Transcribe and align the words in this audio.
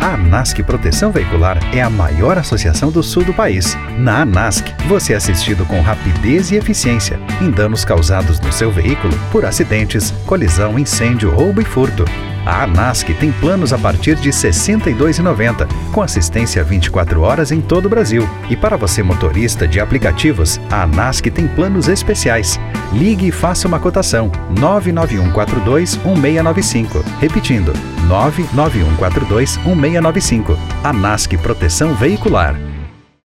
A 0.00 0.14
ANASC 0.14 0.62
Proteção 0.62 1.12
Veicular 1.12 1.58
é 1.74 1.82
a 1.82 1.90
maior 1.90 2.38
associação 2.38 2.90
do 2.90 3.02
sul 3.02 3.22
do 3.22 3.34
país. 3.34 3.76
Na 3.98 4.22
ANASC, 4.22 4.74
você 4.88 5.12
é 5.12 5.16
assistido 5.16 5.66
com 5.66 5.82
rapidez 5.82 6.50
e 6.50 6.56
eficiência 6.56 7.20
em 7.38 7.50
danos 7.50 7.84
causados 7.84 8.40
no 8.40 8.50
seu 8.50 8.72
veículo 8.72 9.12
por 9.30 9.44
acidentes, 9.44 10.10
colisão, 10.24 10.78
incêndio, 10.78 11.30
roubo 11.30 11.60
e 11.60 11.66
furto. 11.66 12.06
A 12.46 12.64
ANASC 12.64 13.10
tem 13.20 13.30
planos 13.30 13.74
a 13.74 13.78
partir 13.78 14.16
de 14.16 14.30
R$ 14.30 14.36
62,90, 14.36 15.68
com 15.92 16.00
assistência 16.00 16.64
24 16.64 17.20
horas 17.20 17.52
em 17.52 17.60
todo 17.60 17.84
o 17.84 17.90
Brasil. 17.90 18.26
E 18.48 18.56
para 18.56 18.78
você 18.78 19.02
motorista 19.02 19.68
de 19.68 19.80
aplicativos, 19.80 20.58
a 20.70 20.84
ANASC 20.84 21.26
tem 21.26 21.46
planos 21.46 21.88
especiais. 21.88 22.58
Ligue 22.90 23.28
e 23.28 23.32
faça 23.32 23.68
uma 23.68 23.78
cotação 23.78 24.32
991421695. 24.54 27.04
Repetindo, 27.20 27.74
991421695. 28.10 30.58
ANASC 30.84 31.38
Proteção 31.38 31.94
Veicular. 31.94 32.69